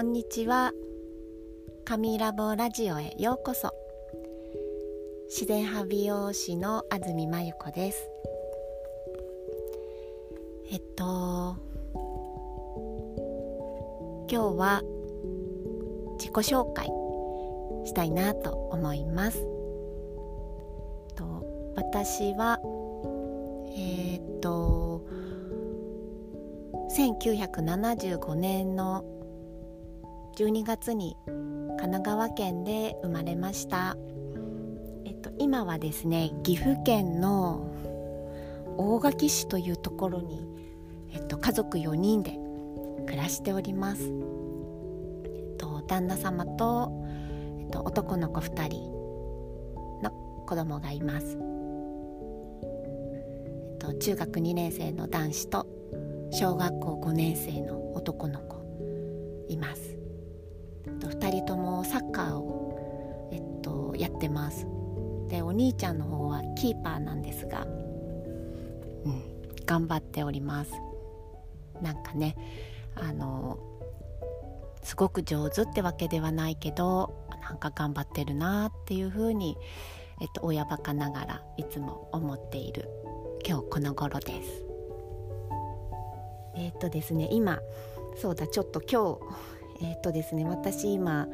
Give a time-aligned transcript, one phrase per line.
[0.00, 0.72] こんにちは。
[1.84, 3.74] 神ラボラジオへようこそ。
[5.28, 8.08] 自然派美容師の安住真由子です。
[10.70, 11.54] えっと
[14.30, 14.82] 今日は
[16.18, 16.86] 自己紹介
[17.84, 19.46] したいなと思います。
[21.14, 22.58] と私は
[23.76, 25.04] えー、っと
[26.96, 29.19] 1975年の
[30.40, 33.98] 12月に神奈川県で生まれました、
[35.04, 37.70] えっと、今はですね岐阜県の
[38.78, 40.48] 大垣市というところに、
[41.12, 42.38] えっと、家族4人で
[43.04, 46.90] 暮らしております、えっと、旦那様と、
[47.58, 48.90] えっと、男の子2人
[50.02, 50.10] の
[50.46, 51.36] 子供がいます、
[52.62, 55.66] えっと、中学2年生の男子と
[56.32, 58.56] 小学校5年生の男の子
[59.50, 59.99] います。
[61.10, 64.66] 2人ともサッカーを、えっと、やってます。
[65.28, 69.22] でお兄ちゃんの方はキーパーなんですが、うん、
[69.64, 70.72] 頑張っております。
[71.80, 72.36] なんかね
[72.96, 73.58] あの
[74.82, 79.56] すごく上手ってわけではないけどなんか頑張ってるなっていうふうに、
[80.20, 82.88] えっと、親バカながらいつも思っている
[83.46, 84.64] 今日この頃です。
[86.56, 87.60] えっとですね今
[88.16, 91.28] そうだちょっと今日えっとですね私今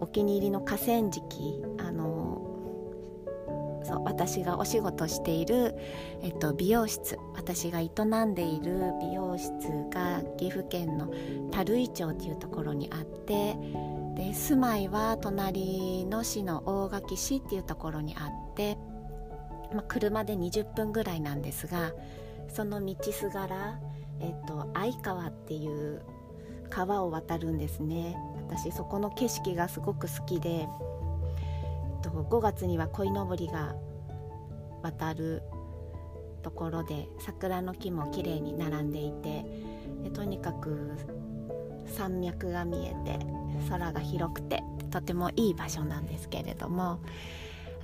[0.00, 2.46] お気に入りの河川敷あの
[3.84, 5.74] そう私がお仕事している、
[6.22, 7.88] えっと、美容室私が営
[8.24, 9.50] んでいる美容室
[9.90, 11.10] が岐阜県の
[11.52, 13.56] 垂井町っていうところにあって
[14.16, 18.76] で住まいは隣の市の大垣市っていうところにあって、
[19.72, 21.92] まあ、車で20分ぐらいなんですが
[22.48, 23.80] その道すがら
[24.20, 26.02] えっと、相川っていう
[26.70, 28.16] 川を渡るんですね。
[28.48, 30.66] 私そこの景色がすごく好きで、えっ
[32.02, 33.74] と、5月には鯉のぼりが
[34.82, 35.42] 渡る
[36.42, 39.44] ところで桜の木も綺麗に並んでいて
[40.02, 40.90] でとにかく
[41.86, 43.18] 山脈が見えて
[43.68, 47.00] 空が広くてとてもいい場所なんですけれども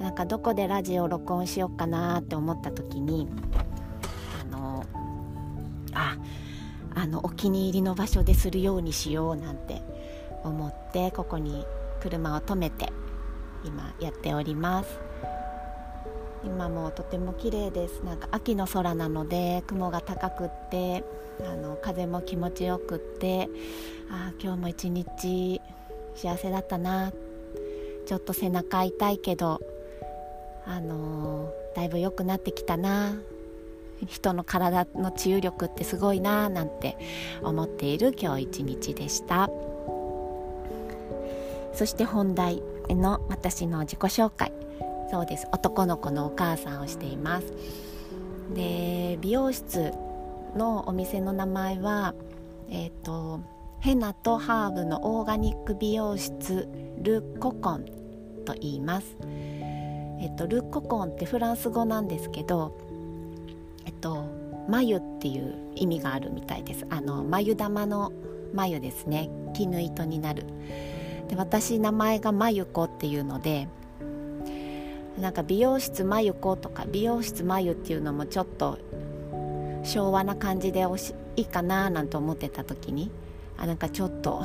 [0.00, 3.28] なんかどこでラジオを録音しようかなって思った時に
[4.40, 4.84] あの
[5.92, 6.16] あ
[6.96, 9.82] あのお気に入りの場所でするようにしようなんて
[10.42, 11.64] 思ってここに
[12.00, 12.90] 車を止めて
[13.64, 14.98] 今やっております。
[16.44, 18.02] 今もとても綺麗です。
[18.02, 21.04] なんか秋の空なので雲が高くって
[21.44, 23.48] あの風も気持ちよくって
[24.10, 25.60] あ今日も一日
[26.14, 27.12] 幸せだったな。
[28.06, 29.60] ちょっと背中痛いけど
[30.64, 33.12] あのー、だいぶ良くなってきたな。
[34.04, 36.98] 人の体の治癒力ってすごいなーなんて
[37.42, 39.48] 思っている今日一日でした。
[41.72, 44.52] そして本題の私の自己紹介。
[45.10, 45.46] そうです。
[45.52, 47.52] 男の子のお母さんをしています。
[48.54, 49.92] で美容室
[50.56, 52.14] のお店の名前は
[52.68, 53.40] えっ、ー、と
[53.80, 56.68] ヘナとハーブのオーガニック美容室
[57.02, 57.84] ル・ココン
[58.44, 59.16] と言います。
[60.18, 62.78] えっ、とル・ココンってフランス語なんですけど
[64.06, 64.24] と
[64.68, 66.86] 眉っていう意味があるみたいです。
[66.90, 68.12] あの眉玉の
[68.54, 69.28] 眉ですね。
[69.52, 70.44] 絹糸になる。
[71.28, 73.66] で私名前がまゆこっていうので
[75.20, 78.78] なんか美容室まゆことか美容室まゆっていうのもちょっと
[79.82, 83.10] 昭和な感じでおしいいかななんて思ってた時に
[83.58, 84.44] あなんかちょっと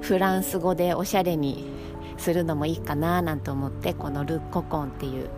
[0.00, 1.64] フランス語でおしゃれに
[2.18, 5.30] するのもいいかななんて思ってこのル・ココンっていう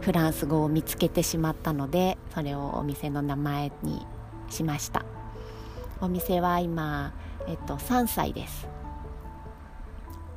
[0.00, 4.06] フランス語を見つけてしまったのでそれをお店の名前に
[4.50, 5.04] しました。
[6.00, 7.14] お店は今、
[7.46, 8.68] えっと、3歳です。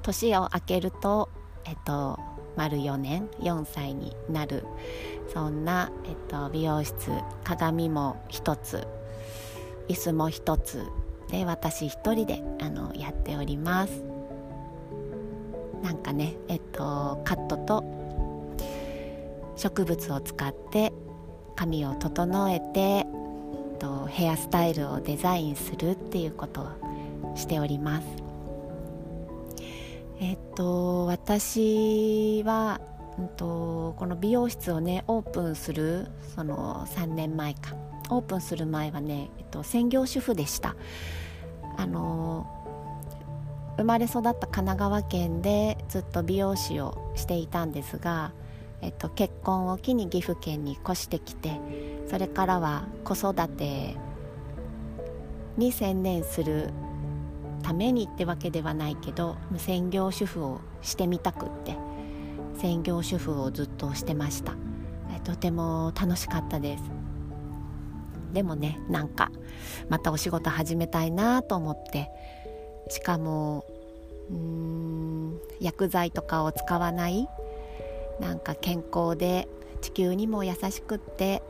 [0.04, 1.30] 年を明けると、
[1.66, 2.20] えっと、
[2.56, 4.66] 丸4年4歳になる。
[5.34, 7.10] そんな、えっと、美容室
[7.44, 8.88] 鏡も1つ
[9.90, 10.86] 椅子も1つ
[11.30, 14.15] で私1人であのやっております。
[15.84, 17.84] なんかねえっとカットと
[19.56, 20.92] 植物を使って
[21.56, 23.06] 髪を整えて
[23.80, 28.08] とヘアスタイルをデザインするっていうことをしております。
[30.20, 32.80] えっと私は、
[33.20, 37.76] うんと、この美容室をねオープンするその3年前か。
[38.10, 40.76] オープンする前はね、えっと、専業主婦でした。
[41.76, 42.48] あの
[43.78, 48.34] 生まれ育った神奈川県でずっと美容師をしていたんですが、
[48.82, 51.60] えっと、結婚を機に岐阜県に越してきて
[52.08, 53.98] それからは子育て
[55.58, 56.70] に専念する
[57.64, 61.76] ためにってわけではないけど専業主婦をしてみたくって
[62.58, 64.54] 専業主婦をずっとしてました。
[65.24, 66.84] とても楽しかったです。
[68.32, 69.32] でもねなんか
[69.90, 72.12] またお仕事始めたいなと思って
[72.90, 73.66] しかも
[74.30, 77.28] うーん薬剤とかを使わない
[78.20, 79.48] なんか健康で
[79.82, 81.44] 地球にも優しくって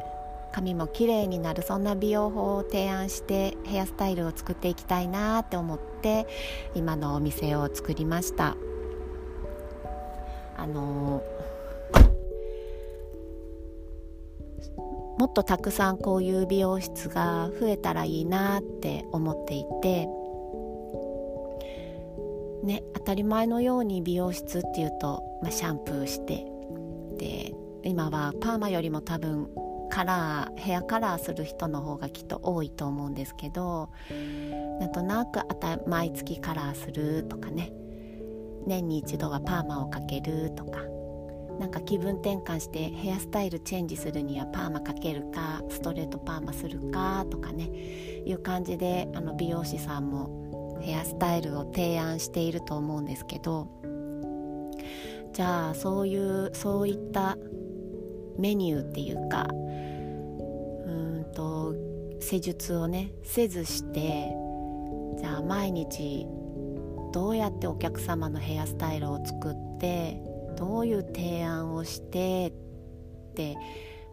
[0.51, 6.27] 髪も綺麗になるそんな美容法を提案してヘアスタイルを作っていきたいなって思って
[6.75, 8.55] 今のお店を作りました。
[10.57, 11.21] あの
[15.17, 20.07] もっとたくさんこういう美容室が増えたらいいなって思っていて
[22.65, 26.45] ね当たり前のように美容室っていうと、まあ、シャンプーして
[27.17, 27.53] で
[27.83, 29.49] 今はパーマよりも多分
[29.89, 33.89] カラーヘアカラーする人の方がきっと多いと思うんですけど
[34.79, 35.39] なんとなく
[35.87, 37.71] 毎月カラーするとかね。
[38.67, 40.79] 年に一度はパーマをかけるとか。
[41.59, 47.69] なんか気分転換してヘアスタイルチェンジするにはパーマかけるかストレートパーマするかとかね。
[48.25, 50.44] いう感じであの美容師さんも
[50.81, 53.67] ヘアスタイルを提案していると思うんですけど
[55.33, 57.37] じゃあそういうそういった
[58.37, 59.53] メニューっていうかう
[60.91, 61.73] んと
[62.19, 64.33] 施術をねせずして
[65.17, 66.25] じゃあ毎日
[67.11, 70.21] どうやってお客様のヘアスタイルを作って
[70.57, 73.57] どういう提案をしてって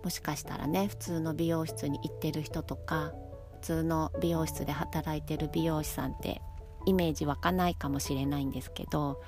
[0.03, 3.13] もしかしたらね普通の美容室に行ってる人とか
[3.61, 6.43] 普通の美容室で働いてる美容師さんって
[6.87, 9.21] イメージ湧かないかもしれないんですけど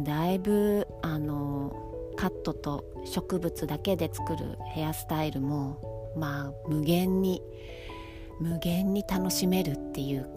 [0.00, 1.74] だいぶあの
[2.16, 7.42] カットと植物だけで作るヘアスタイルもまあ無限に
[8.40, 10.28] 無限に楽しめるっていう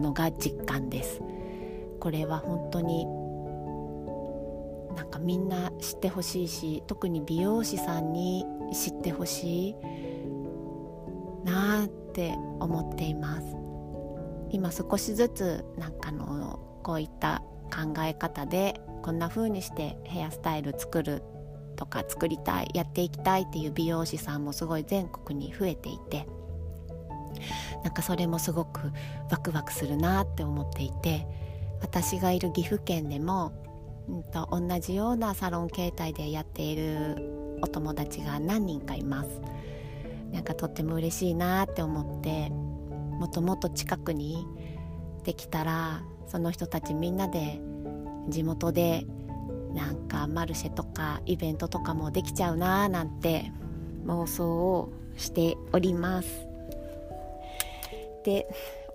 [0.00, 1.20] のが実感です。
[1.98, 3.04] これは本当に
[4.96, 9.74] なんかみんな知ってほしいし特に美容師さんに知ってほしい
[11.44, 13.67] なって思っています。
[14.50, 21.22] 今少しずつなんかのこういった考え方でこんな風にしてヘアスタイル作る
[21.76, 26.26] とか作りたいやっていきたいっていう美容師さんもすごい全国に増えていて
[27.84, 28.90] なんかそれもすごく
[29.30, 31.26] ワクワクするなって思っていて
[31.80, 33.52] 私がいる岐阜県でも、
[34.08, 39.40] うんと、同じようなサロン形態でやっているお友達が何人かいます。
[40.32, 42.52] なんかとっても嬉しいなって思って
[43.18, 44.46] もっともっと近くに
[45.24, 47.60] できたらその人たちみんなで
[48.28, 49.06] 地元で
[49.74, 53.52] なんかマルシェとかイベントとかもできちゃうなーなんて
[54.06, 56.46] 妄想をしております。
[58.24, 58.46] で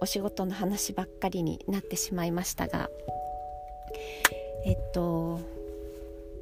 [0.01, 2.89] お仕事の話ばっかりになってしまいましたが
[4.65, 5.39] えっと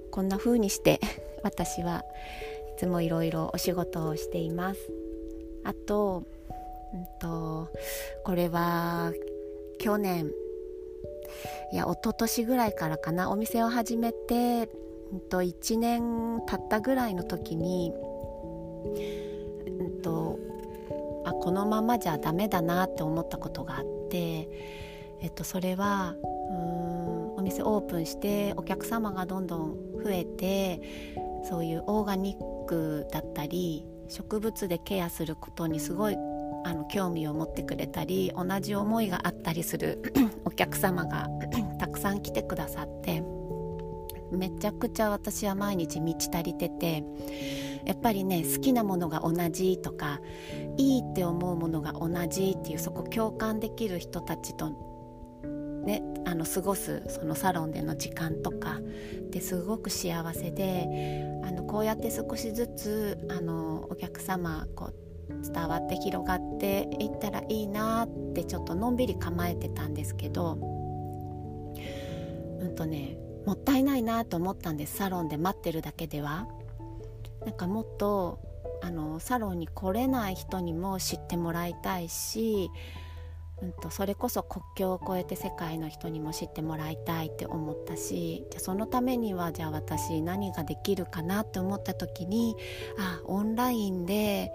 [0.09, 0.99] こんな風にして
[1.43, 2.03] 私は
[2.75, 4.79] いつもいろいろお仕事をしています。
[5.63, 6.23] あと,、
[6.93, 7.69] うんと、
[8.23, 9.11] これは
[9.79, 10.31] 去年
[11.71, 14.69] いや一昨年ぐらいからかなお店を始めて、
[15.11, 17.93] うんと、1年経ったぐらいの時に、
[19.79, 20.38] うんと、
[21.25, 24.50] あこのままじゃダメだなって思ったことがあって、
[25.21, 26.15] えっと、それは
[26.50, 30.81] うんお店オープンしてお客様がどんどん増えて
[31.50, 36.17] そういうオーガニックだったり植物でケアすることにすごい
[36.63, 40.01] あの興味を持ってくれたり同じ思いがあったりする
[40.46, 41.27] お客様が
[41.80, 43.24] たくさん来てくださって
[44.32, 47.03] めちゃくちゃ私は毎日満ち足りてて
[47.86, 50.22] やっぱりね好きなものが同じとか
[50.77, 54.91] いいって思うものが同じっていうそこ共感できる人たちと
[55.84, 58.80] ね、あの過ごすそのサロンでの時間とか
[59.32, 60.88] ですごく幸せで
[61.44, 65.00] あのこうやって少しずつあのお客様こう
[65.41, 70.57] 伝わって広がっていったらいいなってちょっとのんびり構えてたんですけど
[72.60, 76.48] うんとねもったいないなと思ったんですサロンで待ってるだけでは。
[77.45, 78.39] なんかもっと
[78.83, 82.69] あのサロンに来れない人にも知ってもらいたいし
[83.62, 92.56] うんと、それこそ国境を越えて世界の人にも知ってもらいたいって思ったしじゃそのためにはじゃあ私何ができるかなって思った時に
[92.98, 94.51] あオンラインで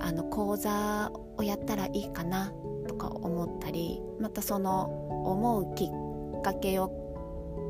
[0.00, 2.52] あの講座をやったらいいかな
[2.88, 4.84] とか思ったりまたその
[5.24, 7.00] 思うきっかけを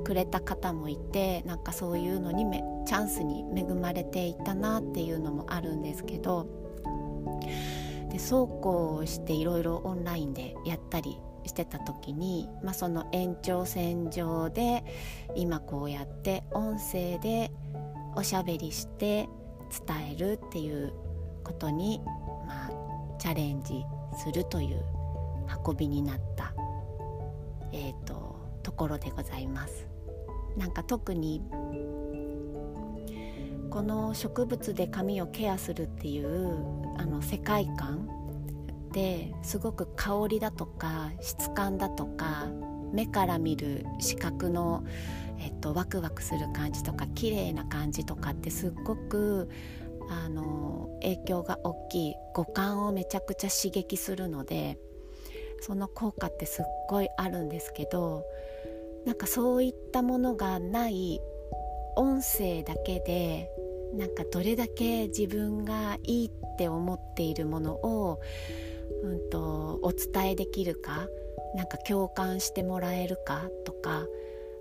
[0.04, 6.46] くれた方もいてなんかそういうのにめチャンスに恵まれていたなっていうのもあるんですけど
[8.10, 14.84] でそうこうしていろいろオンラインでやったりしてた時に、まあ、その延長線上で
[15.36, 17.50] 今こうやって音声で
[18.14, 19.28] おしゃべりして
[19.86, 20.92] 伝えるっていう
[21.44, 22.00] ことに、
[22.46, 22.70] まあ、
[23.18, 23.84] チャレンジ
[24.22, 24.84] するという
[25.66, 26.52] 運びになった、
[27.72, 29.86] えーと、ところでございます。
[30.56, 31.42] なんか特に
[33.70, 36.54] この植物で髪をケアするっていう
[36.98, 38.08] あの世界観
[38.92, 42.48] ですごく香りだとか質感だとか
[42.92, 44.84] 目から見る視覚の、
[45.38, 49.48] えっと、ワクワクする感じとか綺麗な感じとかってすっごく
[50.10, 54.78] あの影響が大きい五感をめちゃくちゃ刺激するので
[55.60, 58.24] その効果ってすっごいあるんですけど
[59.06, 61.20] なんかそういったものがない
[61.96, 63.50] 音声だけで
[63.94, 68.20] なんかどれだけ自分がいいって思っているものを
[69.02, 71.06] うんと、お伝えできるか
[71.54, 74.06] なんか共感してもらえるかとか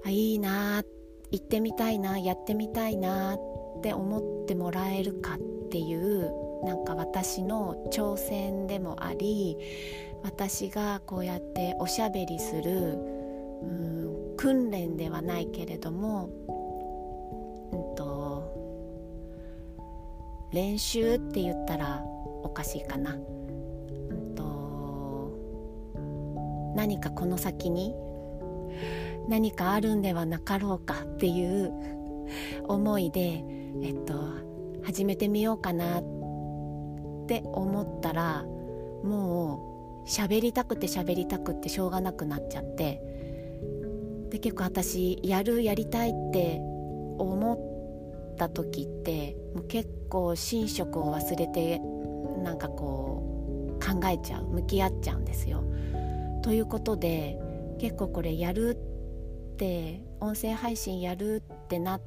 [0.06, 0.84] あいいな
[1.32, 3.38] 行ってみたいなやってみたいなっ
[3.84, 5.38] て思ってもらえるかっ
[5.70, 6.32] ていう
[6.66, 9.58] なんか私の挑戦でもあり
[10.24, 12.98] 私がこうやっておしゃべりする、
[13.62, 16.30] うん、訓練ではないけれども、
[20.52, 22.04] 練習って言ったら
[22.44, 23.18] おかしいかな。
[26.80, 27.94] 何かこの先に
[29.28, 31.74] 何かあるんではなかろうかっていう
[32.70, 33.44] 思いで、
[33.84, 34.14] えっと、
[34.84, 36.04] 始めてみようかなっ
[37.28, 38.44] て思ったら
[39.04, 43.02] もう喋りたくて喋りたくってしょうがなくなっちゃって
[44.30, 46.60] で結構私やるやりたいって
[47.18, 47.69] 思って
[48.40, 51.80] た時ってもう結構寝食を忘れて
[52.44, 55.64] なんかこう考えちゃう向き合っちゃうんですよ。
[56.42, 57.38] ということで
[57.80, 58.78] 結構これやる
[59.54, 62.02] って音声配信やるってなっ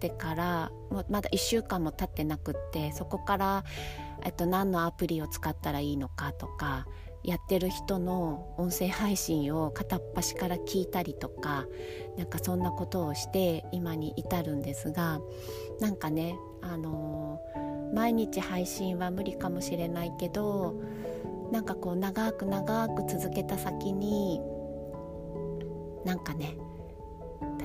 [0.00, 0.70] てから
[1.10, 3.64] まだ1週間も経ってなくってそこから、
[4.24, 6.86] えっと、何のアプリを使ったらいいのかとか
[7.24, 11.66] やってる人の音声配信を片っ端から聞いたりとか
[12.18, 15.20] なんかそんなことをして今に至るんですが
[15.80, 20.82] なんかねあのー、毎日配信は無理かもしれないけど
[21.50, 24.40] なんかこう長く長く続けた先に
[26.04, 26.58] なんかね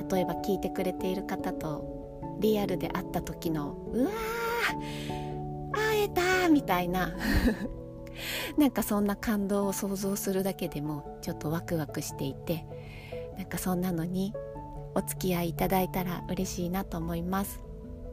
[0.09, 7.13] 例えば聞いてくれている方とリアルで会った時のうわー会えたみたいな。
[8.57, 12.65] なんかそんな感動を想像するだけでもちょっとワクワクしていて
[13.37, 14.33] なんかそんなのに
[14.95, 17.61] お付き合いいただいたら嬉しいなと思います。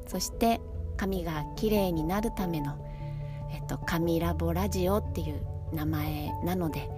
[0.07, 0.61] そして
[0.97, 2.79] 髪が綺麗になるための、
[3.53, 5.41] えっと、髪ラボラジオっていう
[5.73, 6.89] 名前なので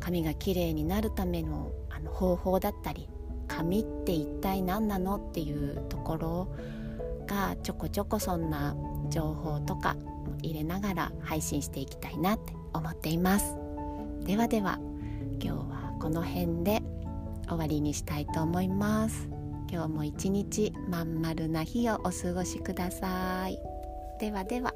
[0.00, 3.08] 髪がきれいになるためのあの方法だったり
[3.46, 6.48] 髪って一体何なのっていうところ
[7.26, 8.76] がちょこちょこそんな
[9.10, 9.96] 情報とか
[10.44, 13.56] 入れながら配信していきたいなって思っています。
[14.24, 14.78] ではでは
[15.40, 16.82] 今日はこの辺で
[17.48, 19.28] 終わりにしたいと思います。
[19.70, 23.58] 今日も一日まん丸な日をお過ごしください。
[24.20, 24.72] ではでは。